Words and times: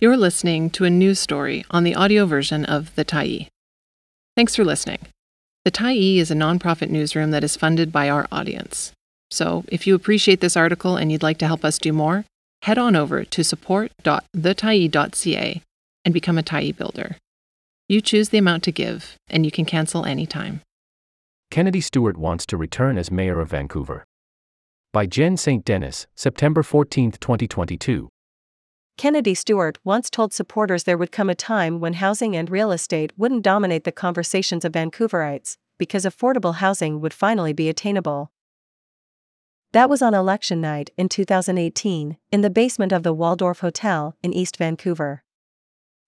You're 0.00 0.16
listening 0.16 0.70
to 0.70 0.84
a 0.84 0.90
news 0.90 1.18
story 1.18 1.64
on 1.72 1.82
the 1.82 1.96
audio 1.96 2.24
version 2.24 2.64
of 2.64 2.94
The 2.94 3.04
Tyee. 3.04 3.48
Thanks 4.36 4.54
for 4.54 4.64
listening. 4.64 5.00
The 5.64 5.72
Tyee 5.72 6.18
is 6.18 6.30
a 6.30 6.36
nonprofit 6.36 6.88
newsroom 6.88 7.32
that 7.32 7.42
is 7.42 7.56
funded 7.56 7.90
by 7.90 8.08
our 8.08 8.28
audience. 8.30 8.92
So, 9.32 9.64
if 9.66 9.88
you 9.88 9.96
appreciate 9.96 10.40
this 10.40 10.56
article 10.56 10.96
and 10.96 11.10
you'd 11.10 11.24
like 11.24 11.38
to 11.38 11.48
help 11.48 11.64
us 11.64 11.78
do 11.78 11.92
more, 11.92 12.24
head 12.62 12.78
on 12.78 12.94
over 12.94 13.24
to 13.24 13.42
support.thetyee.ca 13.42 15.62
and 16.04 16.14
become 16.14 16.38
a 16.38 16.44
Tyee 16.44 16.76
builder. 16.76 17.16
You 17.88 18.00
choose 18.00 18.28
the 18.28 18.38
amount 18.38 18.62
to 18.62 18.70
give, 18.70 19.16
and 19.28 19.44
you 19.44 19.50
can 19.50 19.64
cancel 19.64 20.04
anytime. 20.04 20.60
Kennedy 21.50 21.80
Stewart 21.80 22.16
wants 22.16 22.46
to 22.46 22.56
return 22.56 22.98
as 22.98 23.10
mayor 23.10 23.40
of 23.40 23.50
Vancouver. 23.50 24.04
By 24.92 25.06
Jen 25.06 25.36
St. 25.36 25.64
Denis, 25.64 26.06
September 26.14 26.62
14, 26.62 27.10
2022. 27.10 28.08
Kennedy 28.98 29.32
Stewart 29.32 29.78
once 29.84 30.10
told 30.10 30.32
supporters 30.32 30.82
there 30.82 30.98
would 30.98 31.12
come 31.12 31.30
a 31.30 31.34
time 31.36 31.78
when 31.78 31.94
housing 31.94 32.34
and 32.34 32.50
real 32.50 32.72
estate 32.72 33.12
wouldn't 33.16 33.44
dominate 33.44 33.84
the 33.84 33.92
conversations 33.92 34.64
of 34.64 34.72
Vancouverites, 34.72 35.56
because 35.78 36.04
affordable 36.04 36.56
housing 36.56 37.00
would 37.00 37.14
finally 37.14 37.52
be 37.52 37.68
attainable. 37.68 38.32
That 39.70 39.88
was 39.88 40.02
on 40.02 40.14
election 40.14 40.60
night 40.60 40.90
in 40.96 41.08
2018, 41.08 42.16
in 42.32 42.40
the 42.40 42.50
basement 42.50 42.90
of 42.90 43.04
the 43.04 43.12
Waldorf 43.12 43.60
Hotel 43.60 44.16
in 44.20 44.32
East 44.32 44.56
Vancouver. 44.56 45.22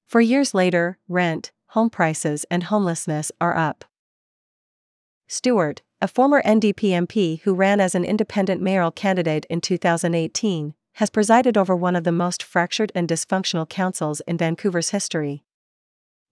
For 0.08 0.20
years 0.20 0.52
later, 0.52 0.98
rent, 1.08 1.52
home 1.68 1.90
prices, 1.90 2.44
and 2.50 2.64
homelessness 2.64 3.30
are 3.40 3.56
up. 3.56 3.84
Stewart, 5.28 5.82
a 6.00 6.08
former 6.08 6.42
NDP 6.42 6.90
MP 7.06 7.40
who 7.42 7.54
ran 7.54 7.78
as 7.78 7.94
an 7.94 8.04
independent 8.04 8.60
mayoral 8.60 8.90
candidate 8.90 9.46
in 9.48 9.60
2018, 9.60 10.74
has 11.00 11.08
presided 11.08 11.56
over 11.56 11.74
one 11.74 11.96
of 11.96 12.04
the 12.04 12.12
most 12.12 12.42
fractured 12.42 12.92
and 12.94 13.08
dysfunctional 13.08 13.66
councils 13.66 14.20
in 14.28 14.36
Vancouver's 14.36 14.90
history. 14.90 15.42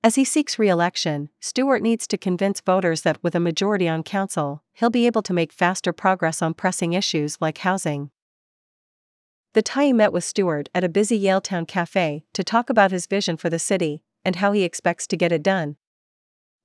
As 0.04 0.16
he 0.16 0.26
seeks 0.26 0.58
re 0.58 0.68
election, 0.68 1.30
Stewart 1.40 1.80
needs 1.80 2.06
to 2.06 2.18
convince 2.18 2.60
voters 2.60 3.00
that 3.00 3.16
with 3.24 3.34
a 3.34 3.40
majority 3.40 3.88
on 3.88 4.02
council, 4.02 4.62
he'll 4.74 4.90
be 4.90 5.06
able 5.06 5.22
to 5.22 5.32
make 5.32 5.54
faster 5.54 5.90
progress 5.94 6.42
on 6.42 6.52
pressing 6.52 6.92
issues 6.92 7.38
like 7.40 7.56
housing. 7.58 8.10
The 9.54 9.62
Tyee 9.62 9.94
met 9.94 10.12
with 10.12 10.22
Stewart 10.22 10.68
at 10.74 10.84
a 10.84 10.90
busy 10.90 11.18
Yaletown 11.18 11.66
cafe 11.66 12.24
to 12.34 12.44
talk 12.44 12.68
about 12.68 12.90
his 12.90 13.06
vision 13.06 13.38
for 13.38 13.48
the 13.48 13.58
city 13.58 14.02
and 14.22 14.36
how 14.36 14.52
he 14.52 14.64
expects 14.64 15.06
to 15.06 15.16
get 15.16 15.32
it 15.32 15.42
done. 15.42 15.76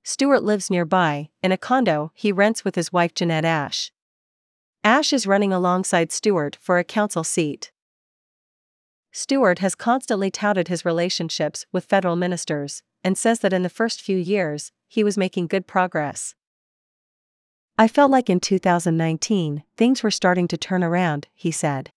Stewart 0.02 0.42
lives 0.42 0.68
nearby, 0.68 1.30
in 1.42 1.52
a 1.52 1.56
condo 1.56 2.12
he 2.14 2.32
rents 2.32 2.66
with 2.66 2.74
his 2.74 2.92
wife 2.92 3.14
Jeanette 3.14 3.46
Ash. 3.46 3.92
Ash 4.84 5.14
is 5.14 5.26
running 5.26 5.54
alongside 5.54 6.12
Stewart 6.12 6.58
for 6.60 6.78
a 6.78 6.84
council 6.84 7.24
seat. 7.24 7.70
Stewart 9.16 9.60
has 9.60 9.76
constantly 9.76 10.28
touted 10.28 10.66
his 10.66 10.84
relationships 10.84 11.66
with 11.70 11.84
federal 11.84 12.16
ministers 12.16 12.82
and 13.04 13.16
says 13.16 13.38
that 13.38 13.52
in 13.52 13.62
the 13.62 13.68
first 13.68 14.02
few 14.02 14.16
years, 14.16 14.72
he 14.88 15.04
was 15.04 15.16
making 15.16 15.46
good 15.46 15.68
progress. 15.68 16.34
I 17.78 17.86
felt 17.86 18.10
like 18.10 18.28
in 18.28 18.40
2019, 18.40 19.62
things 19.76 20.02
were 20.02 20.10
starting 20.10 20.48
to 20.48 20.56
turn 20.56 20.82
around, 20.82 21.28
he 21.32 21.52
said. 21.52 21.90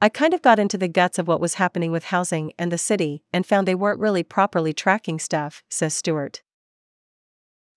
I 0.00 0.08
kind 0.08 0.32
of 0.32 0.40
got 0.40 0.58
into 0.58 0.78
the 0.78 0.88
guts 0.88 1.18
of 1.18 1.28
what 1.28 1.40
was 1.40 1.54
happening 1.54 1.92
with 1.92 2.04
housing 2.04 2.54
and 2.58 2.72
the 2.72 2.78
city 2.78 3.24
and 3.30 3.44
found 3.44 3.68
they 3.68 3.74
weren't 3.74 4.00
really 4.00 4.22
properly 4.22 4.72
tracking 4.72 5.18
stuff, 5.18 5.62
says 5.68 5.92
Stewart. 5.92 6.40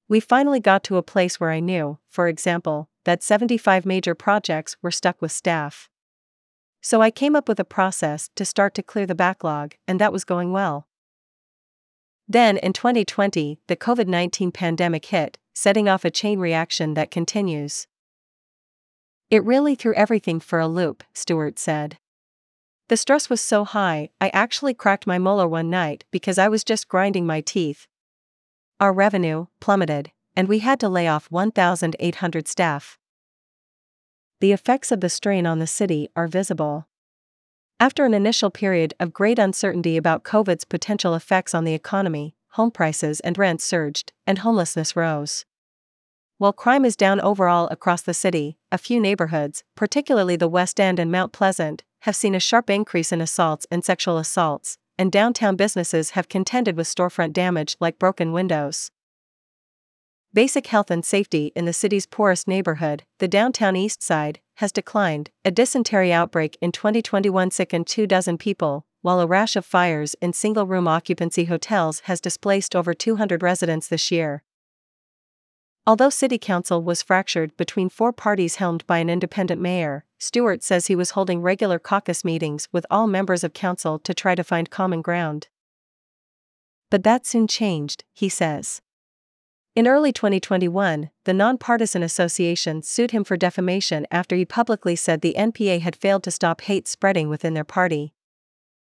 We 0.07 0.21
finally 0.21 0.61
got 0.61 0.81
to 0.85 0.95
a 0.95 1.03
place 1.03 1.41
where 1.41 1.51
I 1.51 1.59
knew, 1.59 1.99
for 2.09 2.29
example, 2.29 2.87
that 3.03 3.21
75 3.21 3.85
major 3.85 4.15
projects 4.15 4.77
were 4.81 4.91
stuck 4.91 5.21
with 5.21 5.33
staff. 5.33 5.89
So 6.85 7.01
I 7.01 7.09
came 7.09 7.35
up 7.35 7.47
with 7.49 7.59
a 7.59 7.65
process 7.65 8.29
to 8.35 8.45
start 8.45 8.75
to 8.75 8.83
clear 8.83 9.07
the 9.07 9.15
backlog, 9.15 9.73
and 9.87 9.99
that 9.99 10.13
was 10.13 10.23
going 10.23 10.51
well. 10.51 10.87
Then, 12.27 12.57
in 12.57 12.73
2020, 12.73 13.57
the 13.65 13.75
COVID 13.75 14.07
19 14.07 14.51
pandemic 14.51 15.05
hit, 15.05 15.39
setting 15.55 15.89
off 15.89 16.05
a 16.05 16.11
chain 16.11 16.37
reaction 16.37 16.93
that 16.93 17.09
continues. 17.09 17.87
It 19.31 19.43
really 19.43 19.73
threw 19.73 19.95
everything 19.95 20.39
for 20.39 20.59
a 20.59 20.67
loop, 20.67 21.03
Stewart 21.11 21.57
said. 21.57 21.97
The 22.89 22.97
stress 22.97 23.31
was 23.31 23.41
so 23.41 23.65
high, 23.65 24.09
I 24.21 24.29
actually 24.29 24.75
cracked 24.75 25.07
my 25.07 25.17
molar 25.17 25.47
one 25.47 25.71
night 25.71 26.03
because 26.11 26.37
I 26.37 26.49
was 26.49 26.63
just 26.63 26.87
grinding 26.87 27.25
my 27.25 27.41
teeth. 27.41 27.87
Our 28.79 28.93
revenue 28.93 29.47
plummeted, 29.59 30.11
and 30.35 30.47
we 30.47 30.59
had 30.59 30.79
to 30.81 30.89
lay 30.89 31.07
off 31.07 31.31
1,800 31.31 32.47
staff 32.47 32.99
the 34.39 34.51
effects 34.51 34.91
of 34.91 35.01
the 35.01 35.09
strain 35.09 35.45
on 35.45 35.59
the 35.59 35.67
city 35.67 36.09
are 36.15 36.27
visible. 36.27 36.87
After 37.79 38.05
an 38.05 38.13
initial 38.13 38.49
period 38.49 38.93
of 38.99 39.13
great 39.13 39.39
uncertainty 39.39 39.97
about 39.97 40.23
COVID's 40.23 40.65
potential 40.65 41.13
effects 41.13 41.53
on 41.53 41.63
the 41.63 41.73
economy, 41.73 42.35
home 42.49 42.71
prices 42.71 43.19
and 43.19 43.37
rents 43.37 43.63
surged, 43.63 44.13
and 44.25 44.39
homelessness 44.39 44.95
rose. 44.95 45.45
While 46.37 46.53
crime 46.53 46.83
is 46.83 46.95
down 46.95 47.21
overall 47.21 47.67
across 47.69 48.01
the 48.01 48.13
city, 48.13 48.57
a 48.71 48.77
few 48.77 48.99
neighborhoods, 48.99 49.63
particularly 49.75 50.35
the 50.35 50.49
West 50.49 50.79
End 50.79 50.99
and 50.99 51.11
Mount 51.11 51.31
Pleasant, 51.31 51.83
have 52.01 52.15
seen 52.15 52.35
a 52.35 52.39
sharp 52.39 52.69
increase 52.69 53.11
in 53.11 53.21
assaults 53.21 53.65
and 53.71 53.83
sexual 53.83 54.17
assaults, 54.17 54.77
and 54.97 55.11
downtown 55.11 55.55
businesses 55.55 56.11
have 56.11 56.29
contended 56.29 56.77
with 56.77 56.87
storefront 56.87 57.33
damage 57.33 57.75
like 57.79 57.99
broken 57.99 58.31
windows. 58.31 58.91
Basic 60.35 60.67
health 60.67 60.91
and 60.91 61.05
safety 61.05 61.53
in 61.55 61.63
the 61.63 61.71
city's 61.71 62.05
poorest 62.05 62.45
neighborhood, 62.45 63.03
the 63.19 63.27
downtown 63.29 63.77
east 63.77 64.03
side, 64.03 64.41
has 64.55 64.73
declined. 64.73 65.29
A 65.45 65.49
dysentery 65.49 66.11
outbreak 66.11 66.57
in 66.59 66.73
2021 66.73 67.51
sickened 67.51 67.87
two 67.87 68.05
dozen 68.05 68.37
people, 68.37 68.85
while 69.01 69.21
a 69.21 69.27
rash 69.27 69.55
of 69.55 69.65
fires 69.65 70.13
in 70.21 70.33
single 70.33 70.67
room 70.67 70.89
occupancy 70.89 71.45
hotels 71.45 72.01
has 72.01 72.19
displaced 72.19 72.75
over 72.75 72.93
200 72.93 73.41
residents 73.41 73.87
this 73.87 74.11
year. 74.11 74.43
Although 75.87 76.09
City 76.09 76.37
Council 76.37 76.83
was 76.83 77.01
fractured 77.01 77.55
between 77.55 77.87
four 77.87 78.11
parties 78.11 78.57
helmed 78.57 78.85
by 78.85 78.97
an 78.97 79.09
independent 79.09 79.61
mayor, 79.61 80.03
Stewart 80.19 80.61
says 80.63 80.87
he 80.87 80.97
was 80.97 81.11
holding 81.11 81.41
regular 81.41 81.79
caucus 81.79 82.25
meetings 82.25 82.67
with 82.73 82.85
all 82.91 83.07
members 83.07 83.45
of 83.45 83.53
council 83.53 83.99
to 83.99 84.13
try 84.13 84.35
to 84.35 84.43
find 84.43 84.69
common 84.69 85.01
ground. 85.01 85.47
But 86.91 87.03
that 87.03 87.25
soon 87.25 87.47
changed, 87.47 88.03
he 88.11 88.27
says. 88.27 88.81
In 89.75 89.89
early 89.89 90.13
2021, 90.13 91.09
the 91.25 91.33
nonpartisan 91.33 92.01
association 92.01 92.81
sued 92.81 93.11
him 93.11 93.25
for 93.25 93.35
defamation 93.35 94.07
after 94.09 94.37
he 94.37 94.45
publicly 94.45 94.95
said 94.95 95.19
the 95.19 95.35
NPA 95.37 95.81
had 95.81 95.97
failed 95.97 96.23
to 96.23 96.31
stop 96.31 96.61
hate 96.61 96.87
spreading 96.87 97.27
within 97.27 97.55
their 97.55 97.65
party. 97.65 98.13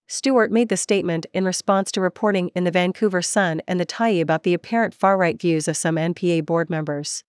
Stewart 0.08 0.54
made 0.54 0.70
the 0.70 0.78
statement 0.78 1.26
in 1.34 1.44
response 1.44 1.92
to 1.92 2.00
reporting 2.00 2.50
in 2.56 2.64
the 2.64 2.72
Vancouver 2.72 3.22
Sun 3.22 3.62
and 3.68 3.78
the 3.78 3.86
Tyee 3.86 4.22
about 4.22 4.44
the 4.44 4.54
apparent 4.54 4.94
far 4.94 5.18
right 5.18 5.40
views 5.40 5.68
of 5.68 5.76
some 5.76 5.98
NPA 5.98 6.46
board 6.46 6.70
members. 6.70 7.26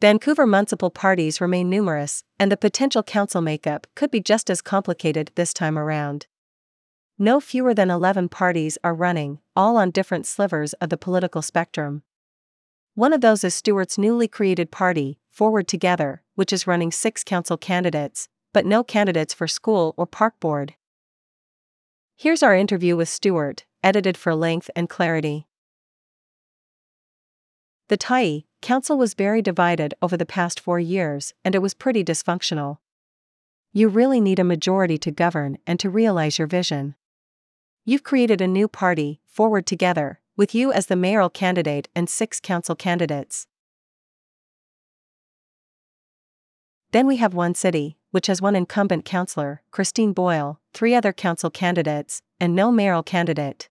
Vancouver 0.00 0.46
municipal 0.46 0.90
parties 0.90 1.40
remain 1.40 1.68
numerous, 1.68 2.22
and 2.38 2.52
the 2.52 2.56
potential 2.56 3.02
council 3.02 3.40
makeup 3.40 3.88
could 3.96 4.12
be 4.12 4.20
just 4.20 4.48
as 4.50 4.62
complicated 4.62 5.32
this 5.34 5.52
time 5.52 5.76
around. 5.76 6.28
No 7.18 7.38
fewer 7.38 7.74
than 7.74 7.90
11 7.90 8.28
parties 8.28 8.76
are 8.82 8.92
running, 8.92 9.38
all 9.54 9.76
on 9.76 9.92
different 9.92 10.26
slivers 10.26 10.72
of 10.74 10.88
the 10.88 10.96
political 10.96 11.42
spectrum. 11.42 12.02
One 12.96 13.12
of 13.12 13.20
those 13.20 13.44
is 13.44 13.54
Stewart's 13.54 13.96
newly 13.96 14.26
created 14.26 14.72
party, 14.72 15.20
Forward 15.30 15.68
Together, 15.68 16.22
which 16.34 16.52
is 16.52 16.66
running 16.66 16.90
six 16.90 17.22
council 17.22 17.56
candidates, 17.56 18.28
but 18.52 18.66
no 18.66 18.82
candidates 18.82 19.32
for 19.32 19.46
school 19.46 19.94
or 19.96 20.06
park 20.06 20.40
board. 20.40 20.74
Here's 22.16 22.42
our 22.42 22.54
interview 22.54 22.96
with 22.96 23.08
Stewart, 23.08 23.64
edited 23.84 24.16
for 24.16 24.34
length 24.34 24.68
and 24.74 24.88
clarity. 24.88 25.46
The 27.88 27.98
Tyee 27.98 28.44
Council 28.60 28.98
was 28.98 29.14
very 29.14 29.40
divided 29.40 29.94
over 30.02 30.16
the 30.16 30.26
past 30.26 30.58
four 30.58 30.80
years, 30.80 31.32
and 31.44 31.54
it 31.54 31.62
was 31.62 31.74
pretty 31.74 32.02
dysfunctional. 32.02 32.78
You 33.72 33.88
really 33.88 34.20
need 34.20 34.40
a 34.40 34.44
majority 34.44 34.98
to 34.98 35.12
govern 35.12 35.58
and 35.64 35.78
to 35.78 35.90
realize 35.90 36.38
your 36.38 36.48
vision. 36.48 36.96
You've 37.86 38.02
created 38.02 38.40
a 38.40 38.48
new 38.48 38.66
party, 38.66 39.20
Forward 39.26 39.66
Together, 39.66 40.18
with 40.38 40.54
you 40.54 40.72
as 40.72 40.86
the 40.86 40.96
mayoral 40.96 41.28
candidate 41.28 41.86
and 41.94 42.08
six 42.08 42.40
council 42.40 42.74
candidates. 42.74 43.46
Then 46.92 47.06
we 47.06 47.18
have 47.18 47.34
one 47.34 47.54
city, 47.54 47.98
which 48.10 48.28
has 48.28 48.40
one 48.40 48.56
incumbent 48.56 49.04
councillor, 49.04 49.60
Christine 49.70 50.14
Boyle, 50.14 50.60
three 50.72 50.94
other 50.94 51.12
council 51.12 51.50
candidates, 51.50 52.22
and 52.40 52.56
no 52.56 52.72
mayoral 52.72 53.02
candidate. 53.02 53.68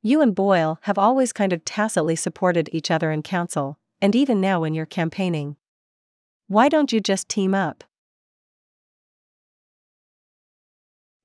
You 0.00 0.20
and 0.20 0.32
Boyle 0.32 0.78
have 0.82 0.98
always 0.98 1.32
kind 1.32 1.52
of 1.52 1.64
tacitly 1.64 2.14
supported 2.14 2.68
each 2.72 2.92
other 2.92 3.10
in 3.10 3.22
council, 3.22 3.80
and 4.00 4.14
even 4.14 4.40
now 4.40 4.60
when 4.60 4.74
you're 4.74 4.86
campaigning. 4.86 5.56
Why 6.46 6.68
don't 6.68 6.92
you 6.92 7.00
just 7.00 7.28
team 7.28 7.56
up? 7.56 7.82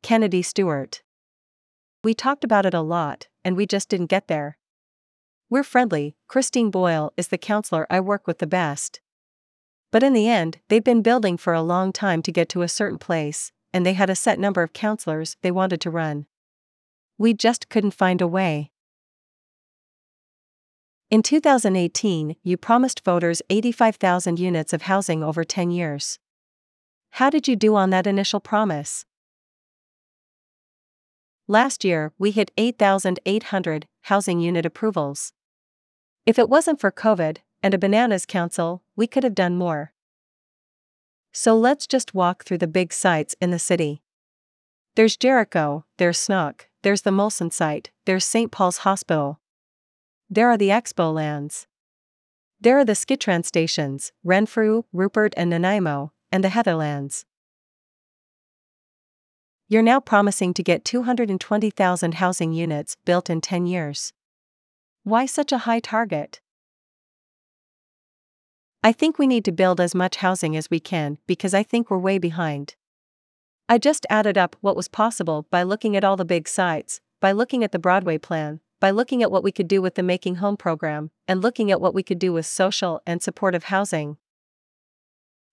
Kennedy 0.01 0.41
Stewart 0.41 1.03
we 2.03 2.13
talked 2.13 2.43
about 2.43 2.65
it 2.65 2.73
a 2.73 2.81
lot, 2.81 3.27
and 3.45 3.55
we 3.55 3.65
just 3.65 3.89
didn't 3.89 4.07
get 4.07 4.27
there. 4.27 4.57
We're 5.49 5.63
friendly, 5.63 6.15
Christine 6.27 6.71
Boyle 6.71 7.13
is 7.15 7.29
the 7.29 7.37
counselor 7.37 7.87
I 7.89 7.99
work 7.99 8.27
with 8.27 8.39
the 8.39 8.47
best. 8.47 8.99
But 9.91 10.03
in 10.03 10.13
the 10.13 10.27
end, 10.27 10.59
they'd 10.67 10.83
been 10.83 11.01
building 11.01 11.37
for 11.37 11.53
a 11.53 11.61
long 11.61 11.93
time 11.93 12.21
to 12.23 12.31
get 12.31 12.49
to 12.49 12.63
a 12.63 12.67
certain 12.67 12.97
place, 12.97 13.51
and 13.71 13.85
they 13.85 13.93
had 13.93 14.09
a 14.09 14.15
set 14.15 14.39
number 14.39 14.63
of 14.63 14.73
counselors 14.73 15.37
they 15.41 15.51
wanted 15.51 15.79
to 15.81 15.91
run. 15.91 16.25
We 17.17 17.33
just 17.33 17.69
couldn't 17.69 17.91
find 17.91 18.19
a 18.21 18.27
way. 18.27 18.71
In 21.09 21.21
2018, 21.21 22.37
you 22.43 22.57
promised 22.57 23.05
voters 23.05 23.43
85,000 23.51 24.39
units 24.39 24.73
of 24.73 24.83
housing 24.83 25.23
over 25.23 25.43
10 25.43 25.69
years. 25.69 26.17
How 27.11 27.29
did 27.29 27.47
you 27.47 27.55
do 27.55 27.75
on 27.75 27.91
that 27.91 28.07
initial 28.07 28.39
promise? 28.39 29.05
Last 31.47 31.83
year, 31.83 32.13
we 32.17 32.31
hit 32.31 32.51
8,800 32.57 33.87
housing 34.03 34.39
unit 34.39 34.65
approvals. 34.65 35.33
If 36.25 36.39
it 36.39 36.49
wasn't 36.49 36.79
for 36.79 36.91
COVID 36.91 37.39
and 37.61 37.73
a 37.73 37.77
bananas 37.77 38.25
council, 38.25 38.81
we 38.95 39.07
could 39.07 39.23
have 39.23 39.35
done 39.35 39.57
more. 39.57 39.93
So 41.33 41.57
let's 41.57 41.85
just 41.85 42.13
walk 42.13 42.45
through 42.45 42.59
the 42.59 42.67
big 42.67 42.93
sites 42.93 43.35
in 43.41 43.51
the 43.51 43.59
city. 43.59 44.01
There's 44.95 45.17
Jericho, 45.17 45.83
there's 45.97 46.17
Senakw, 46.17 46.61
there's 46.83 47.01
the 47.01 47.11
Molson 47.11 47.51
site, 47.51 47.91
there's 48.05 48.23
St. 48.23 48.51
Paul's 48.51 48.77
Hospital. 48.79 49.41
There 50.29 50.49
are 50.49 50.57
the 50.57 50.69
Expo 50.69 51.13
lands. 51.13 51.67
There 52.61 52.77
are 52.77 52.85
the 52.85 52.93
SkyTrain 52.93 53.43
stations, 53.43 54.13
Renfrew, 54.23 54.83
Rupert, 54.93 55.33
and 55.35 55.49
Nanaimo, 55.49 56.13
and 56.31 56.43
the 56.43 56.49
Heather 56.49 56.75
Lands. 56.75 57.25
You're 59.73 59.81
now 59.81 59.99
promising 59.99 60.53
to 60.53 60.61
get 60.61 60.85
220,000 60.85 62.13
housing 62.13 62.53
units 62.53 62.95
built 63.05 63.27
in 63.27 63.41
10 63.41 63.65
years. 63.65 64.13
Why 65.03 65.25
such 65.25 65.51
a 65.51 65.65
high 65.65 65.79
target? 65.79 66.41
I 68.83 68.91
think 68.91 69.17
we 69.17 69.25
need 69.25 69.43
to 69.45 69.51
build 69.51 69.81
as 69.81 69.95
much 69.95 70.17
housing 70.17 70.55
as 70.55 70.69
we 70.69 70.79
can 70.79 71.17
because 71.25 71.55
I 71.55 71.63
think 71.63 71.89
we're 71.89 71.97
way 71.97 72.19
behind. 72.19 72.75
I 73.67 73.79
just 73.79 74.05
added 74.11 74.37
up 74.37 74.55
what 74.61 74.75
was 74.75 74.87
possible 74.87 75.47
by 75.49 75.63
looking 75.63 75.97
at 75.97 76.03
all 76.03 76.17
the 76.17 76.23
big 76.23 76.47
sites, 76.47 77.01
by 77.19 77.31
looking 77.31 77.63
at 77.63 77.71
the 77.71 77.79
Broadway 77.79 78.19
plan, 78.19 78.59
by 78.79 78.91
looking 78.91 79.23
at 79.23 79.31
what 79.31 79.43
we 79.43 79.51
could 79.51 79.67
do 79.67 79.81
with 79.81 79.95
the 79.95 80.03
Making 80.03 80.35
Home 80.35 80.55
program, 80.55 81.09
and 81.27 81.41
looking 81.41 81.71
at 81.71 81.81
what 81.81 81.95
we 81.95 82.03
could 82.03 82.19
do 82.19 82.31
with 82.31 82.45
social 82.45 83.01
and 83.07 83.23
supportive 83.23 83.63
housing. 83.63 84.17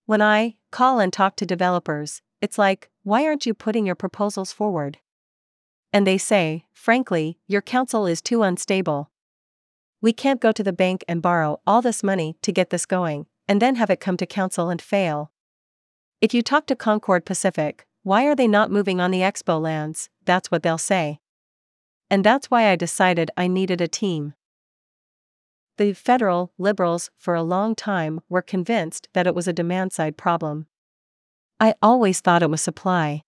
When 0.05 0.21
I 0.21 0.57
call 0.71 1.01
and 1.01 1.11
talk 1.11 1.37
to 1.37 1.47
developers, 1.47 2.21
it's 2.41 2.59
like, 2.59 2.91
why 3.03 3.27
aren't 3.27 3.47
you 3.47 3.55
putting 3.55 3.87
your 3.87 3.95
proposals 3.95 4.53
forward? 4.53 4.99
And 5.93 6.07
they 6.07 6.19
say, 6.19 6.65
frankly, 6.73 7.39
your 7.47 7.63
council 7.63 8.07
is 8.07 8.23
too 8.23 8.43
unstable. 8.43 9.11
We 10.01 10.13
can't 10.13 10.41
go 10.41 10.53
to 10.53 10.63
the 10.63 10.73
bank 10.73 11.05
and 11.09 11.21
borrow 11.21 11.61
all 11.67 11.83
this 11.83 12.03
money 12.03 12.37
to 12.43 12.53
get 12.53 12.71
this 12.71 12.87
going, 12.87 13.27
and 13.47 13.61
then 13.61 13.75
have 13.75 13.91
it 13.91 14.01
come 14.01 14.17
to 14.17 14.27
council 14.27 14.71
and 14.71 14.81
fail. 14.81 15.33
If 16.21 16.33
you 16.33 16.43
talk 16.43 16.67
to 16.67 16.77
Concord 16.77 17.25
Pacific, 17.25 17.87
why 18.03 18.27
are 18.27 18.37
they 18.37 18.49
not 18.49 18.71
moving 18.71 19.01
on 19.01 19.11
the 19.11 19.21
expo 19.21 19.61
lands? 19.61 20.09
That's 20.25 20.51
what 20.51 20.63
they'll 20.63 20.79
say. 20.79 21.21
And 22.09 22.25
that's 22.25 22.51
why 22.51 22.69
I 22.69 22.77
decided 22.77 23.31
I 23.37 23.47
needed 23.47 23.81
a 23.81 23.89
team. 23.89 24.35
The 25.77 25.93
federal 25.93 26.53
liberals, 26.59 27.11
for 27.17 27.35
a 27.35 27.43
long 27.43 27.75
time, 27.75 28.21
were 28.29 28.43
convinced 28.43 29.09
that 29.13 29.27
it 29.27 29.35
was 29.35 29.49
a 29.49 29.53
demand 29.53 29.93
side 29.93 30.17
problem. 30.17 30.67
I 31.63 31.75
always 31.83 32.21
thought 32.21 32.43
it 32.43 32.49
was 32.49 32.63
supply. 32.63 33.23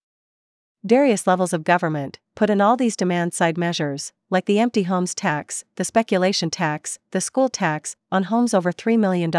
Various 0.82 1.26
levels 1.26 1.52
of 1.52 1.64
government 1.64 2.18
put 2.34 2.48
in 2.48 2.62
all 2.62 2.78
these 2.78 2.96
demand 2.96 3.34
side 3.34 3.58
measures, 3.58 4.14
like 4.30 4.46
the 4.46 4.58
empty 4.58 4.84
homes 4.84 5.14
tax, 5.14 5.64
the 5.76 5.84
speculation 5.84 6.48
tax, 6.48 6.98
the 7.10 7.20
school 7.20 7.50
tax, 7.50 7.94
on 8.10 8.24
homes 8.24 8.54
over 8.54 8.72
$3 8.72 8.98
million. 8.98 9.30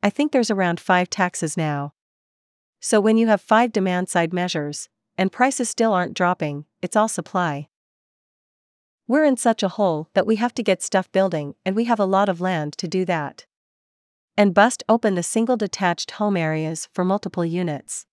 I 0.00 0.10
think 0.10 0.30
there's 0.30 0.50
around 0.50 0.78
five 0.78 1.10
taxes 1.10 1.56
now. 1.56 1.92
So 2.78 3.00
when 3.00 3.18
you 3.18 3.26
have 3.26 3.40
five 3.40 3.72
demand 3.72 4.08
side 4.08 4.32
measures, 4.32 4.88
and 5.18 5.32
prices 5.32 5.68
still 5.68 5.92
aren't 5.92 6.14
dropping, 6.14 6.66
it's 6.80 6.94
all 6.94 7.08
supply. 7.08 7.66
We're 9.08 9.24
in 9.24 9.38
such 9.38 9.64
a 9.64 9.68
hole 9.70 10.08
that 10.14 10.26
we 10.26 10.36
have 10.36 10.54
to 10.54 10.62
get 10.62 10.84
stuff 10.84 11.10
building, 11.10 11.56
and 11.66 11.74
we 11.74 11.86
have 11.86 11.98
a 11.98 12.04
lot 12.04 12.28
of 12.28 12.40
land 12.40 12.74
to 12.78 12.86
do 12.86 13.04
that. 13.06 13.44
And 14.36 14.54
bust 14.54 14.84
open 14.88 15.16
the 15.16 15.24
single 15.24 15.56
detached 15.56 16.12
home 16.12 16.36
areas 16.36 16.88
for 16.94 17.04
multiple 17.04 17.44
units. 17.44 18.06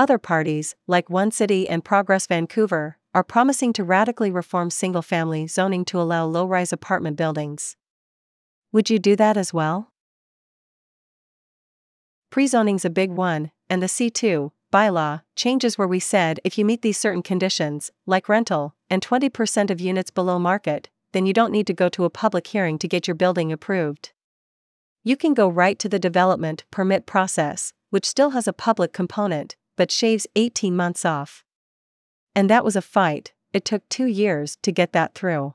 Other 0.00 0.16
parties, 0.16 0.76
like 0.86 1.10
One 1.10 1.30
City 1.30 1.68
and 1.68 1.84
Progress 1.84 2.26
Vancouver, 2.26 2.96
are 3.12 3.22
promising 3.22 3.74
to 3.74 3.84
radically 3.84 4.30
reform 4.30 4.70
single 4.70 5.02
family 5.02 5.46
zoning 5.46 5.84
to 5.84 6.00
allow 6.00 6.24
low 6.24 6.46
rise 6.46 6.72
apartment 6.72 7.18
buildings. 7.18 7.76
Would 8.72 8.88
you 8.88 8.98
do 8.98 9.14
that 9.16 9.36
as 9.36 9.52
well? 9.52 9.92
Pre 12.30 12.46
Prezoning's 12.46 12.86
a 12.86 12.88
big 12.88 13.10
one, 13.10 13.50
and 13.68 13.82
the 13.82 13.88
C2 13.88 14.52
bylaw 14.72 15.20
changes 15.36 15.76
where 15.76 15.86
we 15.86 16.00
said 16.00 16.40
if 16.44 16.56
you 16.56 16.64
meet 16.64 16.80
these 16.80 16.96
certain 16.96 17.22
conditions, 17.22 17.90
like 18.06 18.26
rental, 18.26 18.74
and 18.88 19.02
20% 19.02 19.70
of 19.70 19.82
units 19.82 20.10
below 20.10 20.38
market, 20.38 20.88
then 21.12 21.26
you 21.26 21.34
don't 21.34 21.52
need 21.52 21.66
to 21.66 21.74
go 21.74 21.90
to 21.90 22.06
a 22.06 22.10
public 22.10 22.46
hearing 22.46 22.78
to 22.78 22.88
get 22.88 23.06
your 23.06 23.14
building 23.14 23.52
approved. 23.52 24.12
You 25.04 25.18
can 25.18 25.34
go 25.34 25.46
right 25.46 25.78
to 25.78 25.90
the 25.90 25.98
development 25.98 26.64
permit 26.70 27.04
process, 27.04 27.74
which 27.90 28.08
still 28.08 28.30
has 28.30 28.48
a 28.48 28.54
public 28.54 28.94
component, 28.94 29.56
but 29.80 29.90
shaves 29.90 30.26
18 30.36 30.76
months 30.76 31.06
off. 31.06 31.42
And 32.34 32.50
that 32.50 32.66
was 32.66 32.76
a 32.76 32.82
fight, 32.82 33.32
it 33.54 33.64
took 33.64 33.88
two 33.88 34.04
years 34.04 34.58
to 34.60 34.72
get 34.72 34.92
that 34.92 35.14
through. 35.14 35.54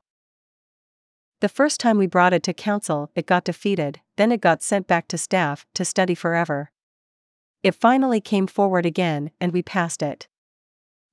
The 1.41 1.47
first 1.47 1.79
time 1.79 1.99
we 1.99 2.07
brought 2.07 2.33
it 2.33 2.41
to 2.41 2.51
council, 2.51 3.11
it 3.13 3.27
got 3.27 3.43
defeated, 3.43 4.01
then 4.15 4.31
it 4.31 4.41
got 4.41 4.63
sent 4.63 4.87
back 4.87 5.07
to 5.09 5.19
staff 5.19 5.67
to 5.75 5.85
study 5.85 6.15
forever. 6.15 6.71
It 7.61 7.75
finally 7.75 8.19
came 8.19 8.47
forward 8.47 8.83
again, 8.83 9.29
and 9.39 9.53
we 9.53 9.61
passed 9.61 10.01
it. 10.01 10.27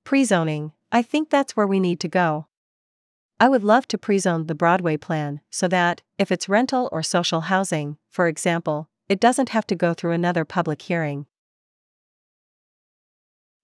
Prezoning, 0.06 0.72
I 0.90 1.02
think 1.02 1.28
that's 1.28 1.54
where 1.54 1.66
we 1.66 1.80
need 1.80 2.00
to 2.00 2.08
go. 2.08 2.46
I 3.38 3.50
would 3.50 3.62
love 3.62 3.86
to 3.88 3.98
prezone 3.98 4.46
the 4.46 4.54
Broadway 4.54 4.96
plan 4.96 5.42
so 5.50 5.68
that, 5.68 6.00
if 6.16 6.32
it's 6.32 6.48
rental 6.48 6.88
or 6.90 7.02
social 7.02 7.42
housing, 7.42 7.98
for 8.08 8.26
example, 8.26 8.88
it 9.06 9.20
doesn't 9.20 9.50
have 9.50 9.66
to 9.66 9.74
go 9.74 9.92
through 9.92 10.12
another 10.12 10.46
public 10.46 10.80
hearing. 10.80 11.26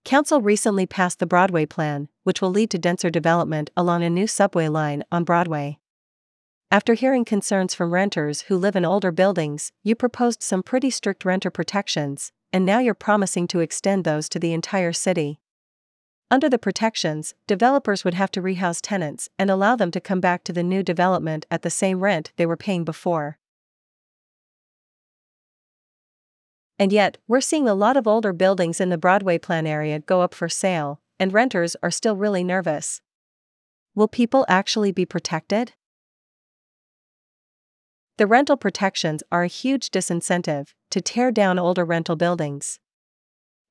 Council 0.05 0.41
recently 0.41 0.87
passed 0.87 1.19
the 1.19 1.27
Broadway 1.27 1.67
Plan, 1.67 2.09
which 2.25 2.41
will 2.41 2.51
lead 2.51 2.71
to 2.71 2.79
denser 2.79 3.11
development 3.11 3.71
along 3.77 4.03
a 4.03 4.11
new 4.11 4.27
subway 4.27 4.69
line 4.69 5.05
on 5.13 5.25
Broadway. 5.25 5.79
After 6.71 6.95
hearing 6.95 7.25
concerns 7.25 7.75
from 7.75 7.95
renters 7.95 8.43
who 8.43 8.57
live 8.57 8.77
in 8.77 8.85
older 8.85 9.11
buildings, 9.11 9.73
you 9.83 9.95
proposed 9.95 10.43
some 10.43 10.63
pretty 10.63 10.91
strict 10.91 11.25
renter 11.25 11.51
protections, 11.51 12.33
and 12.53 12.65
now 12.65 12.79
you're 12.79 12.95
promising 12.95 13.47
to 13.49 13.61
extend 13.61 14.05
those 14.05 14.29
to 14.29 14.39
the 14.39 14.53
entire 14.53 14.93
city. 14.93 15.41
Under 16.31 16.51
the 16.51 16.59
protections, 16.59 17.35
developers 17.47 18.05
would 18.05 18.13
have 18.13 18.31
to 18.33 18.43
rehouse 18.43 18.83
tenants 18.83 19.31
and 19.39 19.51
allow 19.51 19.77
them 19.77 19.91
to 19.93 20.01
come 20.01 20.21
back 20.21 20.45
to 20.45 20.53
the 20.53 20.63
new 20.63 20.83
development 20.83 21.47
at 21.51 21.63
the 21.63 21.71
same 21.71 22.01
rent 22.01 22.33
they 22.37 22.45
were 22.45 22.57
paying 22.57 22.85
before. 22.85 23.39
And 26.79 26.93
yet, 26.93 27.19
we're 27.27 27.41
seeing 27.41 27.69
a 27.69 27.75
lot 27.75 27.97
of 27.97 28.07
older 28.07 28.33
buildings 28.33 28.81
in 28.81 28.89
the 28.89 28.99
Broadway 28.99 29.39
plan 29.39 29.67
area 29.67 29.99
go 29.99 30.23
up 30.23 30.33
for 30.33 30.49
sale, 30.49 31.01
and 31.19 31.33
renters 31.33 31.75
are 31.83 31.91
still 31.91 32.17
really 32.17 32.45
nervous. 32.45 33.01
Will 33.95 34.09
people 34.09 34.47
actually 34.49 34.93
be 34.93 35.05
protected? 35.05 35.73
The 38.17 38.27
rental 38.27 38.57
protections 38.57 39.23
are 39.31 39.43
a 39.43 39.49
huge 39.49 39.91
disincentive 39.91 40.69
to 40.91 41.01
tear 41.01 41.31
down 41.31 41.59
older 41.59 41.85
rental 41.85 42.17
buildings. 42.17 42.79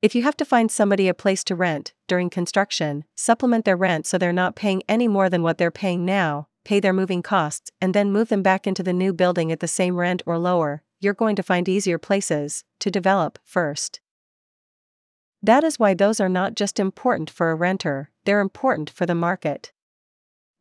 If 0.02 0.14
you 0.14 0.24
have 0.24 0.38
to 0.38 0.46
find 0.46 0.70
somebody 0.70 1.08
a 1.08 1.14
place 1.14 1.44
to 1.46 1.56
rent 1.56 1.94
during 2.08 2.30
construction, 2.30 3.04
supplement 3.16 3.66
their 3.66 3.76
rent 3.76 4.06
so 4.06 4.18
they're 4.18 4.32
not 4.32 4.56
paying 4.56 4.84
any 4.88 5.08
more 5.08 5.30
than 5.30 5.44
what 5.44 5.58
they're 5.58 5.72
paying 5.72 6.06
now, 6.06 6.48
pay 6.64 6.80
their 6.80 6.94
moving 6.94 7.24
costs, 7.24 7.72
and 7.82 7.94
then 7.94 8.12
move 8.12 8.30
them 8.30 8.44
back 8.44 8.68
into 8.68 8.84
the 8.84 8.94
new 8.94 9.12
building 9.12 9.52
at 9.52 9.60
the 9.60 9.68
same 9.68 9.96
rent 9.96 10.22
or 10.26 10.38
lower, 10.38 10.84
you're 11.00 11.14
going 11.14 11.36
to 11.36 11.44
find 11.44 11.70
easier 11.70 11.98
places 11.98 12.64
to 12.80 12.92
develop 12.92 13.40
first. 13.44 14.00
That 15.42 15.64
is 15.64 15.80
why 15.80 15.94
those 15.94 16.20
are 16.20 16.30
not 16.30 16.56
just 16.56 16.80
important 16.80 17.30
for 17.30 17.52
a 17.52 17.56
renter, 17.56 18.12
they're 18.26 18.40
important 18.40 18.90
for 18.90 19.06
the 19.06 19.16
market. 19.16 19.72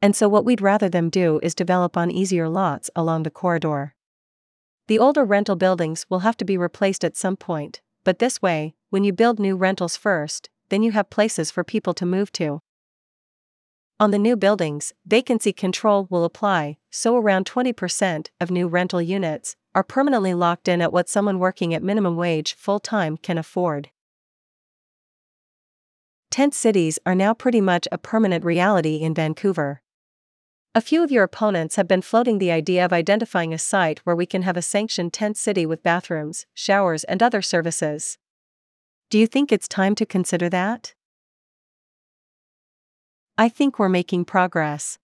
And 0.03 0.15
so, 0.15 0.29
what 0.29 0.45
we'd 0.45 0.61
rather 0.61 0.89
them 0.89 1.09
do 1.09 1.41
is 1.43 1.55
develop 1.55 1.97
on 1.97 2.11
easier 2.11 2.49
lots 2.49 2.91
along 2.95 3.23
the 3.23 3.31
corridor. 3.31 3.95
The 4.89 4.99
older 4.99 5.25
rental 5.25 5.57
buildings 5.57 6.07
will 6.09 6.21
have 6.21 6.37
to 6.37 6.45
be 6.45 6.59
replaced 6.59 7.05
at 7.05 7.17
some 7.17 7.37
point, 7.37 7.81
but 8.05 8.19
this 8.19 8.41
way, 8.41 8.75
when 8.91 9.03
you 9.03 9.13
build 9.13 9.41
new 9.41 9.57
rentals 9.57 9.97
first, 9.97 10.49
then 10.69 10.83
you 10.83 10.93
have 10.93 11.11
places 11.11 11.51
for 11.51 11.65
people 11.65 11.95
to 11.95 12.07
move 12.07 12.31
to. 12.33 12.61
On 13.99 14.11
the 14.11 14.19
new 14.19 14.37
buildings, 14.37 14.93
vacancy 15.07 15.53
control 15.55 16.07
will 16.11 16.25
apply, 16.25 16.77
so 16.91 17.17
around 17.17 17.47
20% 17.47 18.29
of 18.41 18.51
new 18.51 18.69
rental 18.69 19.01
units 19.01 19.57
are 19.77 19.85
permanently 19.85 20.33
locked 20.33 20.69
in 20.69 20.81
at 20.81 20.91
what 20.91 21.07
someone 21.07 21.39
working 21.39 21.75
at 21.75 21.83
minimum 21.83 22.17
wage 22.17 22.55
full 22.55 22.81
time 22.81 23.19
can 23.19 23.37
afford. 23.37 23.91
Tent 26.31 26.55
cities 26.55 26.99
are 27.05 27.15
now 27.15 27.35
pretty 27.35 27.61
much 27.61 27.87
a 27.93 27.99
permanent 27.99 28.43
reality 28.43 28.97
in 28.97 29.15
Vancouver. 29.15 29.83
A 30.75 30.81
few 30.81 31.03
of 31.05 31.11
your 31.11 31.25
opponents 31.25 31.77
have 31.77 31.87
been 31.87 32.01
floating 32.01 32.39
the 32.39 32.51
idea 32.51 32.87
of 32.87 32.93
identifying 32.93 33.53
a 33.53 33.59
site 33.59 33.99
where 34.01 34.17
we 34.17 34.25
can 34.25 34.43
have 34.43 34.57
a 34.57 34.63
sanctioned 34.63 35.13
tent 35.13 35.37
city 35.37 35.67
with 35.67 35.83
bathrooms, 35.83 36.47
showers, 36.55 37.05
and 37.05 37.23
other 37.23 37.43
services. 37.43 38.17
Do 39.11 39.19
you 39.19 39.27
think 39.27 39.53
it's 39.53 39.69
time 39.69 39.95
to 39.97 40.07
consider 40.07 40.49
that? 40.49 40.95
I 43.37 43.51
think 43.51 43.79
we're 43.79 43.91
making 43.91 44.25
progress. 44.25 44.99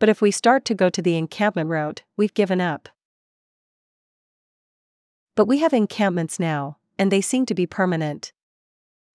But 0.00 0.08
if 0.08 0.20
we 0.20 0.32
start 0.32 0.64
to 0.64 0.74
go 0.74 0.90
to 0.90 1.00
the 1.00 1.16
encampment 1.16 1.70
route, 1.70 2.02
we've 2.16 2.34
given 2.34 2.60
up. 2.60 2.88
But 5.36 5.46
we 5.46 5.58
have 5.58 5.74
encampments 5.74 6.40
now, 6.40 6.78
and 6.98 7.12
they 7.12 7.20
seem 7.20 7.44
to 7.46 7.54
be 7.54 7.66
permanent. 7.66 8.32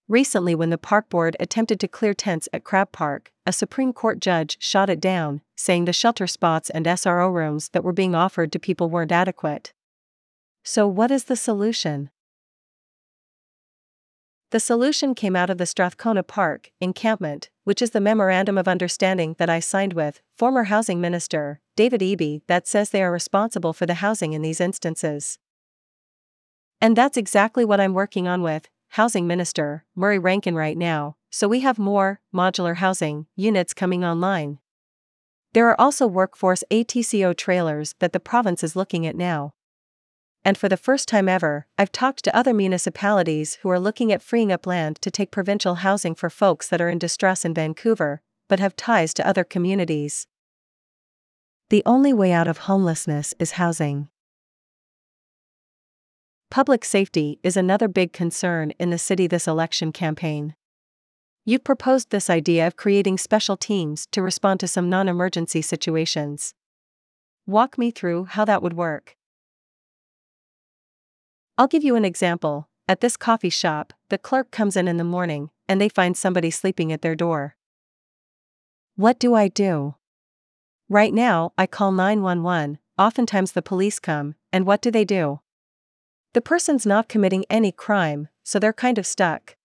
Recently, 0.08 0.54
when 0.54 0.70
the 0.70 0.78
park 0.78 1.08
board 1.08 1.36
attempted 1.40 1.80
to 1.80 1.88
clear 1.88 2.14
tents 2.14 2.48
at 2.52 2.64
Crab 2.64 2.92
Park, 2.92 3.32
a 3.44 3.52
Supreme 3.52 3.92
Court 3.92 4.20
judge 4.20 4.56
shot 4.60 4.88
it 4.88 5.00
down, 5.00 5.40
saying 5.56 5.84
the 5.84 5.92
shelter 5.92 6.28
spots 6.28 6.70
and 6.70 6.86
SRO 6.86 7.32
rooms 7.32 7.70
that 7.70 7.82
were 7.82 7.92
being 7.92 8.14
offered 8.14 8.52
to 8.52 8.60
people 8.60 8.88
weren't 8.88 9.10
adequate. 9.10 9.72
So, 10.62 10.86
what 10.86 11.10
is 11.10 11.24
the 11.24 11.34
solution? 11.34 12.10
The 14.50 14.60
solution 14.60 15.14
came 15.14 15.34
out 15.34 15.50
of 15.50 15.58
the 15.58 15.66
Strathcona 15.66 16.22
Park 16.22 16.70
encampment, 16.80 17.48
which 17.64 17.82
is 17.82 17.90
the 17.90 18.00
memorandum 18.00 18.58
of 18.58 18.68
understanding 18.68 19.34
that 19.38 19.50
I 19.50 19.58
signed 19.58 19.94
with 19.94 20.20
former 20.36 20.64
housing 20.64 21.00
minister 21.00 21.58
David 21.74 22.00
Eby 22.00 22.42
that 22.46 22.68
says 22.68 22.90
they 22.90 23.02
are 23.02 23.10
responsible 23.10 23.72
for 23.72 23.86
the 23.86 23.94
housing 23.94 24.34
in 24.34 24.42
these 24.42 24.60
instances. 24.60 25.38
And 26.82 26.96
that's 26.96 27.16
exactly 27.16 27.64
what 27.64 27.80
I'm 27.80 27.94
working 27.94 28.26
on 28.26 28.42
with 28.42 28.68
Housing 28.88 29.24
Minister 29.28 29.84
Murray 29.94 30.18
Rankin 30.18 30.56
right 30.56 30.76
now, 30.76 31.14
so 31.30 31.46
we 31.46 31.60
have 31.60 31.78
more 31.78 32.20
modular 32.34 32.74
housing 32.74 33.26
units 33.36 33.72
coming 33.72 34.04
online. 34.04 34.58
There 35.52 35.68
are 35.68 35.80
also 35.80 36.08
workforce 36.08 36.64
ATCO 36.72 37.36
trailers 37.36 37.94
that 38.00 38.12
the 38.12 38.18
province 38.18 38.64
is 38.64 38.74
looking 38.74 39.06
at 39.06 39.14
now. 39.14 39.54
And 40.44 40.58
for 40.58 40.68
the 40.68 40.76
first 40.76 41.06
time 41.06 41.28
ever, 41.28 41.68
I've 41.78 41.92
talked 41.92 42.24
to 42.24 42.36
other 42.36 42.52
municipalities 42.52 43.58
who 43.62 43.70
are 43.70 43.78
looking 43.78 44.10
at 44.10 44.20
freeing 44.20 44.50
up 44.50 44.66
land 44.66 45.00
to 45.02 45.10
take 45.10 45.30
provincial 45.30 45.76
housing 45.76 46.16
for 46.16 46.28
folks 46.28 46.68
that 46.68 46.80
are 46.80 46.88
in 46.88 46.98
distress 46.98 47.44
in 47.44 47.54
Vancouver, 47.54 48.22
but 48.48 48.58
have 48.58 48.74
ties 48.74 49.14
to 49.14 49.26
other 49.26 49.44
communities. 49.44 50.26
The 51.70 51.84
only 51.86 52.12
way 52.12 52.32
out 52.32 52.48
of 52.48 52.58
homelessness 52.58 53.34
is 53.38 53.52
housing. 53.52 54.08
Public 56.52 56.84
safety 56.84 57.38
is 57.42 57.56
another 57.56 57.88
big 57.88 58.12
concern 58.12 58.72
in 58.72 58.90
the 58.90 58.98
city 58.98 59.26
this 59.26 59.48
election 59.48 59.90
campaign. 59.90 60.54
You 61.46 61.58
proposed 61.58 62.10
this 62.10 62.28
idea 62.28 62.66
of 62.66 62.76
creating 62.76 63.16
special 63.16 63.56
teams 63.56 64.06
to 64.12 64.20
respond 64.20 64.60
to 64.60 64.68
some 64.68 64.90
non 64.90 65.08
emergency 65.08 65.62
situations. 65.62 66.52
Walk 67.46 67.78
me 67.78 67.90
through 67.90 68.24
how 68.24 68.44
that 68.44 68.62
would 68.62 68.74
work. 68.74 69.16
I'll 71.56 71.68
give 71.68 71.82
you 71.82 71.96
an 71.96 72.04
example. 72.04 72.68
At 72.86 73.00
this 73.00 73.16
coffee 73.16 73.48
shop, 73.48 73.94
the 74.10 74.18
clerk 74.18 74.50
comes 74.50 74.76
in 74.76 74.86
in 74.86 74.98
the 74.98 75.04
morning 75.04 75.48
and 75.66 75.80
they 75.80 75.88
find 75.88 76.14
somebody 76.14 76.50
sleeping 76.50 76.92
at 76.92 77.00
their 77.00 77.16
door. 77.16 77.56
What 78.94 79.18
do 79.18 79.32
I 79.34 79.48
do? 79.48 79.94
Right 80.90 81.14
now, 81.14 81.54
I 81.56 81.66
call 81.66 81.92
911, 81.92 82.78
oftentimes 82.98 83.52
the 83.52 83.62
police 83.62 83.98
come, 83.98 84.34
and 84.52 84.66
what 84.66 84.82
do 84.82 84.90
they 84.90 85.06
do? 85.06 85.40
The 86.34 86.40
person's 86.40 86.86
not 86.86 87.08
committing 87.08 87.44
any 87.50 87.72
crime, 87.72 88.28
so 88.42 88.58
they're 88.58 88.72
kind 88.72 88.96
of 88.96 89.06
stuck. 89.06 89.56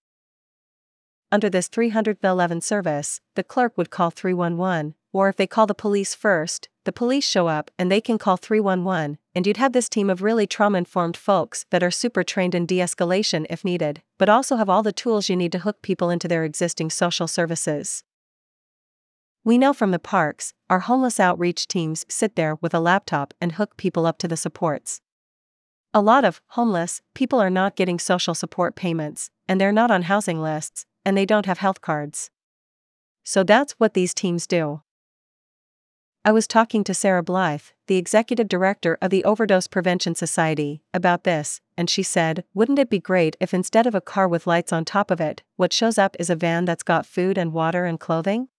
Under 1.32 1.50
this 1.50 1.68
311 1.68 2.62
service, 2.62 3.22
the 3.36 3.44
clerk 3.44 3.78
would 3.78 3.90
call 3.90 4.10
311, 4.10 4.96
or 5.14 5.30
if 5.30 5.38
they 5.38 5.48
call 5.48 5.66
the 5.66 5.74
police 5.74 6.14
first, 6.14 6.68
the 6.84 6.92
police 6.92 7.26
show 7.28 7.48
up 7.48 7.72
and 7.78 7.90
they 7.90 8.02
can 8.02 8.18
call 8.18 8.38
311, 8.38 9.18
and 9.34 9.48
you'd 9.48 9.58
have 9.58 9.74
this 9.74 9.90
team 9.90 10.10
of 10.10 10.22
really 10.22 10.46
trauma 10.48 10.78
informed 10.78 11.18
folks 11.18 11.66
that 11.70 11.84
are 11.84 11.92
super 11.92 12.24
trained 12.24 12.56
in 12.56 12.66
de 12.66 12.80
escalation 12.80 13.46
if 13.50 13.64
needed, 13.64 14.02
but 14.18 14.30
also 14.30 14.58
have 14.58 14.70
all 14.70 14.84
the 14.84 14.92
tools 14.92 15.30
you 15.30 15.36
need 15.36 15.52
to 15.54 15.60
hook 15.60 15.82
people 15.82 16.10
into 16.10 16.28
their 16.28 16.44
existing 16.44 16.90
social 16.90 17.28
services. 17.28 18.04
We 19.44 19.58
know 19.58 19.72
from 19.72 19.92
the 19.92 20.00
parks, 20.00 20.54
our 20.70 20.80
homeless 20.82 21.20
outreach 21.20 21.68
teams 21.68 22.06
sit 22.10 22.36
there 22.36 22.56
with 22.56 22.74
a 22.74 22.82
laptop 22.82 23.34
and 23.40 23.54
hook 23.54 23.78
people 23.78 24.06
up 24.06 24.18
to 24.20 24.28
the 24.28 24.36
supports. 24.36 25.00
A 25.98 26.12
lot 26.14 26.24
of 26.24 26.42
homeless 26.50 27.02
people 27.16 27.40
are 27.40 27.50
not 27.50 27.76
getting 27.76 27.98
social 27.98 28.36
support 28.36 28.76
payments, 28.76 29.32
and 29.48 29.60
they're 29.60 29.72
not 29.72 29.90
on 29.90 30.04
housing 30.04 30.40
lists, 30.40 30.86
and 31.04 31.18
they 31.18 31.26
don't 31.26 31.48
have 31.48 31.58
health 31.58 31.82
cards. 31.82 32.30
So 33.24 33.44
that's 33.44 33.74
what 33.80 33.96
these 33.96 34.14
teams 34.14 34.46
do. 34.46 34.84
I 36.24 36.32
was 36.32 36.46
talking 36.46 36.84
to 36.84 36.94
Sarah 36.94 37.24
Blyth, 37.24 37.72
the 37.88 37.96
executive 37.96 38.48
director 38.48 39.00
of 39.02 39.10
the 39.10 39.24
Overdose 39.24 39.66
Prevention 39.66 40.14
Society, 40.14 40.84
about 40.94 41.24
this, 41.24 41.62
and 41.76 41.90
she 41.90 42.04
said, 42.04 42.44
Wouldn't 42.54 42.78
it 42.78 42.92
be 42.92 43.00
great 43.00 43.36
if 43.40 43.52
instead 43.52 43.88
of 43.88 43.96
a 43.96 44.00
car 44.00 44.28
with 44.28 44.46
lights 44.46 44.72
on 44.72 44.86
top 44.86 45.10
of 45.10 45.20
it, 45.20 45.42
what 45.56 45.74
shows 45.74 45.98
up 45.98 46.16
is 46.20 46.30
a 46.30 46.36
van 46.36 46.66
that's 46.66 46.84
got 46.84 47.08
food 47.08 47.40
and 47.40 47.54
water 47.54 47.86
and 47.86 48.00
clothing? 48.00 48.50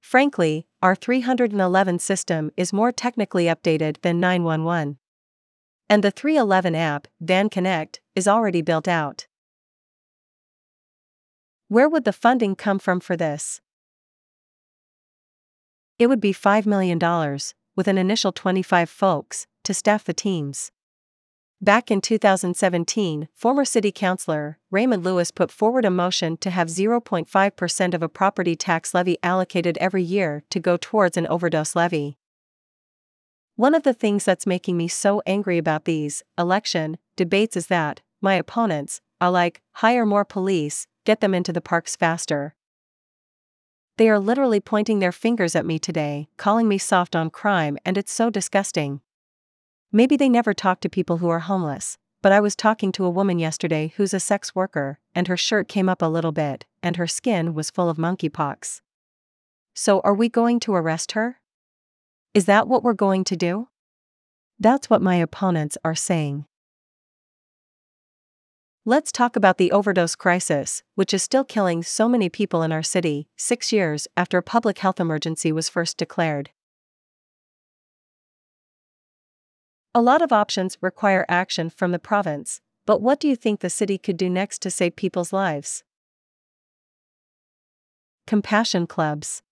Frankly, 0.00 0.66
our 0.82 0.96
311 0.96 2.00
system 2.00 2.50
is 2.56 2.72
more 2.72 2.90
technically 2.90 3.44
updated 3.44 4.00
than 4.00 4.18
911. 4.18 4.98
And 5.90 6.04
the 6.04 6.12
311 6.12 6.76
app, 6.76 7.08
VanConnect, 7.20 7.98
is 8.14 8.28
already 8.28 8.62
built 8.62 8.86
out. 8.86 9.26
Where 11.66 11.88
would 11.88 12.04
the 12.04 12.12
funding 12.12 12.54
come 12.54 12.78
from 12.78 13.00
for 13.00 13.16
this? 13.16 13.60
It 15.98 16.06
would 16.06 16.20
be 16.20 16.32
$5 16.32 16.64
million, 16.64 17.00
with 17.74 17.88
an 17.88 17.98
initial 17.98 18.30
25 18.30 18.88
folks, 18.88 19.48
to 19.64 19.74
staff 19.74 20.04
the 20.04 20.14
teams. 20.14 20.70
Back 21.60 21.90
in 21.90 22.00
2017, 22.00 23.26
former 23.34 23.64
city 23.64 23.90
councillor 23.90 24.60
Raymond 24.70 25.02
Louie 25.02 25.24
put 25.34 25.50
forward 25.50 25.84
a 25.84 25.90
motion 25.90 26.36
to 26.36 26.50
have 26.50 26.68
0.5% 26.68 27.94
of 27.94 28.02
a 28.02 28.08
property 28.08 28.54
tax 28.54 28.94
levy 28.94 29.18
allocated 29.24 29.76
every 29.78 30.04
year 30.04 30.44
to 30.50 30.60
go 30.60 30.76
towards 30.76 31.16
an 31.16 31.26
overdose 31.26 31.74
levy. 31.74 32.16
One 33.60 33.74
of 33.74 33.82
the 33.82 33.92
things 33.92 34.24
that's 34.24 34.46
making 34.46 34.78
me 34.78 34.88
so 34.88 35.20
angry 35.26 35.58
about 35.58 35.84
these 35.84 36.22
election 36.38 36.96
debates 37.14 37.58
is 37.58 37.66
that 37.66 38.00
my 38.22 38.32
opponents 38.36 39.02
are 39.20 39.30
like, 39.30 39.60
hire 39.72 40.06
more 40.06 40.24
police, 40.24 40.86
get 41.04 41.20
them 41.20 41.34
into 41.34 41.52
the 41.52 41.60
parks 41.60 41.94
faster. 41.94 42.54
They 43.98 44.08
are 44.08 44.18
literally 44.18 44.60
pointing 44.60 45.00
their 45.00 45.12
fingers 45.12 45.54
at 45.54 45.66
me 45.66 45.78
today, 45.78 46.30
calling 46.38 46.68
me 46.68 46.78
soft 46.78 47.14
on 47.14 47.28
crime, 47.28 47.76
and 47.84 47.98
it's 47.98 48.10
so 48.10 48.30
disgusting. 48.30 49.02
Maybe 49.92 50.16
they 50.16 50.30
never 50.30 50.54
talk 50.54 50.80
to 50.80 50.88
people 50.88 51.18
who 51.18 51.28
are 51.28 51.40
homeless, 51.40 51.98
but 52.22 52.32
I 52.32 52.40
was 52.40 52.56
talking 52.56 52.92
to 52.92 53.04
a 53.04 53.10
woman 53.10 53.38
yesterday 53.38 53.92
who's 53.98 54.14
a 54.14 54.20
sex 54.20 54.54
worker, 54.54 55.00
and 55.14 55.28
her 55.28 55.36
shirt 55.36 55.68
came 55.68 55.90
up 55.90 56.00
a 56.00 56.06
little 56.06 56.32
bit, 56.32 56.64
and 56.82 56.96
her 56.96 57.06
skin 57.06 57.52
was 57.52 57.68
full 57.68 57.90
of 57.90 57.98
monkeypox. 57.98 58.80
So, 59.74 60.00
are 60.00 60.14
we 60.14 60.30
going 60.30 60.60
to 60.60 60.74
arrest 60.74 61.12
her? 61.12 61.39
Is 62.32 62.44
that 62.44 62.68
what 62.68 62.84
we're 62.84 62.92
going 62.94 63.24
to 63.24 63.36
do? 63.36 63.68
That's 64.60 64.88
what 64.88 65.02
my 65.02 65.16
opponents 65.16 65.76
are 65.84 65.96
saying. 65.96 66.44
Let's 68.84 69.10
talk 69.10 69.34
about 69.34 69.58
the 69.58 69.72
overdose 69.72 70.14
crisis, 70.14 70.84
which 70.94 71.12
is 71.12 71.24
still 71.24 71.42
killing 71.42 71.82
so 71.82 72.08
many 72.08 72.28
people 72.28 72.62
in 72.62 72.70
our 72.70 72.84
city, 72.84 73.26
six 73.36 73.72
years 73.72 74.06
after 74.16 74.38
a 74.38 74.42
public 74.42 74.78
health 74.78 75.00
emergency 75.00 75.50
was 75.50 75.68
first 75.68 75.96
declared. 75.96 76.50
A 79.92 80.00
lot 80.00 80.22
of 80.22 80.32
options 80.32 80.78
require 80.80 81.26
action 81.28 81.68
from 81.68 81.90
the 81.90 81.98
province, 81.98 82.60
but 82.86 83.02
what 83.02 83.18
do 83.18 83.26
you 83.26 83.34
think 83.34 83.58
the 83.58 83.68
city 83.68 83.98
could 83.98 84.16
do 84.16 84.30
next 84.30 84.62
to 84.62 84.70
save 84.70 84.94
people's 84.94 85.32
lives? 85.32 85.82
Compassion 88.28 88.86
clubs. 88.86 89.42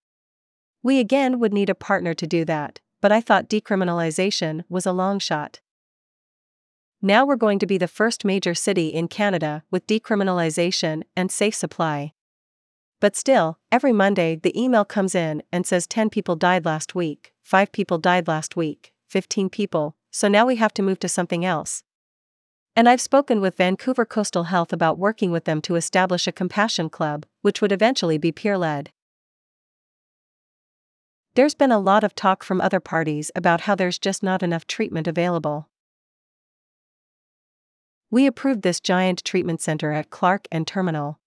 We 0.82 1.00
again 1.00 1.38
would 1.40 1.52
need 1.52 1.70
a 1.70 1.74
partner 1.74 2.14
to 2.14 2.26
do 2.26 2.44
that, 2.44 2.80
but 3.00 3.12
I 3.12 3.20
thought 3.20 3.48
decriminalization 3.48 4.64
was 4.68 4.86
a 4.86 4.92
long 4.92 5.18
shot. 5.18 5.60
Now 7.00 7.24
we're 7.24 7.36
going 7.36 7.58
to 7.60 7.66
be 7.66 7.78
the 7.78 7.88
first 7.88 8.24
major 8.24 8.54
city 8.54 8.88
in 8.88 9.08
Canada 9.08 9.62
with 9.70 9.86
decriminalization 9.86 11.02
and 11.16 11.30
safe 11.30 11.54
supply. 11.54 12.12
But 13.00 13.14
still, 13.14 13.58
every 13.70 13.92
Monday 13.92 14.34
the 14.36 14.60
email 14.60 14.84
comes 14.84 15.14
in 15.14 15.42
and 15.52 15.64
says 15.64 15.86
10 15.86 16.10
people 16.10 16.34
died 16.34 16.64
last 16.64 16.94
week, 16.94 17.32
5 17.42 17.70
people 17.70 17.98
died 17.98 18.26
last 18.26 18.56
week, 18.56 18.92
15 19.08 19.48
people, 19.48 19.94
so 20.10 20.26
now 20.26 20.44
we 20.46 20.56
have 20.56 20.74
to 20.74 20.82
move 20.82 20.98
to 21.00 21.08
something 21.08 21.44
else. 21.44 21.84
And 22.74 22.88
I've 22.88 23.00
spoken 23.00 23.40
with 23.40 23.56
Vancouver 23.56 24.04
Coastal 24.04 24.44
Health 24.44 24.72
about 24.72 24.98
working 24.98 25.30
with 25.30 25.44
them 25.44 25.60
to 25.62 25.76
establish 25.76 26.26
a 26.26 26.32
compassion 26.32 26.90
club, 26.90 27.26
which 27.42 27.60
would 27.60 27.72
eventually 27.72 28.18
be 28.18 28.32
peer 28.32 28.58
led. 28.58 28.90
There's 31.38 31.54
been 31.54 31.70
a 31.70 31.78
lot 31.78 32.02
of 32.02 32.16
talk 32.16 32.42
from 32.42 32.60
other 32.60 32.80
parties 32.80 33.30
about 33.36 33.60
how 33.60 33.76
there's 33.76 34.00
just 34.00 34.24
not 34.24 34.42
enough 34.42 34.66
treatment 34.66 35.06
available. 35.06 35.68
We 38.10 38.26
approved 38.26 38.62
this 38.62 38.80
giant 38.80 39.22
treatment 39.22 39.60
center 39.60 39.92
at 39.92 40.10
Clark 40.10 40.48
and 40.50 40.66
Terminal. 40.66 41.20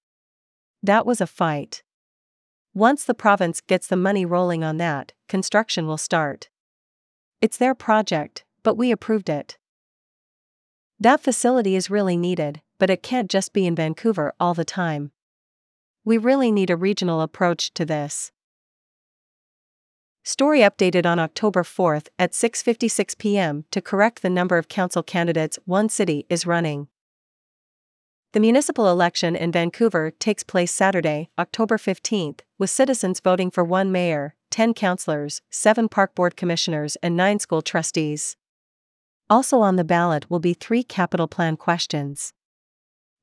That 0.84 1.06
was 1.06 1.22
a 1.22 1.26
fight. 1.26 1.82
Once 2.74 3.06
the 3.06 3.14
province 3.14 3.62
gets 3.62 3.88
the 3.88 3.96
money 3.96 4.26
rolling 4.26 4.66
on 4.66 4.76
that, 4.76 5.14
construction 5.30 5.88
will 5.88 5.98
start. 5.98 6.50
It's 7.40 7.56
their 7.56 7.74
project, 7.74 8.44
but 8.64 8.76
we 8.76 8.92
approved 8.92 9.30
it. 9.30 9.58
That 11.00 11.24
facility 11.24 11.78
is 11.78 11.90
really 11.90 12.18
needed, 12.18 12.62
but 12.80 12.90
it 12.90 13.02
can't 13.02 13.32
just 13.32 13.54
be 13.54 13.66
in 13.66 13.78
Vancouver 13.78 14.34
all 14.42 14.54
the 14.54 14.66
time. 14.66 15.14
We 16.04 16.18
really 16.18 16.52
need 16.52 16.70
a 16.70 16.76
regional 16.76 17.22
approach 17.22 17.74
to 17.76 17.86
this. 17.86 18.34
Story 20.24 20.60
updated 20.60 21.08
on 21.08 21.18
October 21.18 21.64
4th 21.64 22.10
at 22.20 22.34
6:56 22.34 23.18
p.m. 23.18 23.66
to 23.72 23.82
correct 23.82 24.22
the 24.22 24.30
number 24.30 24.60
of 24.60 24.68
council 24.68 25.02
candidates 25.02 25.58
one 25.66 25.90
city 25.90 26.28
is 26.30 26.46
running. 26.46 26.88
The 28.34 28.40
municipal 28.40 28.88
election 28.88 29.36
in 29.36 29.52
Vancouver 29.52 30.12
takes 30.12 30.44
place 30.44 30.72
Saturday, 30.72 31.30
October 31.40 31.80
15th, 31.80 32.42
with 32.60 32.70
citizens 32.70 33.20
voting 33.20 33.50
for 33.50 33.64
one 33.64 33.92
mayor, 33.92 34.36
10 34.52 34.76
councillors, 34.76 35.42
7 35.50 35.90
park 35.90 36.14
board 36.14 36.38
commissioners, 36.38 36.98
and 36.98 37.18
9 37.18 37.40
school 37.40 37.64
trustees. 37.64 38.38
Also 39.28 39.60
on 39.62 39.76
the 39.76 39.84
ballot 39.84 40.30
will 40.30 40.40
be 40.40 40.54
three 40.54 40.84
capital 40.84 41.28
plan 41.28 41.58
questions. 41.58 42.32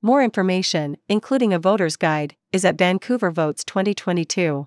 More 0.03 0.21
information, 0.21 0.97
including 1.09 1.53
a 1.53 1.61
voter's 1.61 1.97
guide, 1.97 2.35
is 2.53 2.65
at 2.65 2.77
Vancouver 2.77 3.31
Votes 3.31 3.63
2022. 3.63 4.67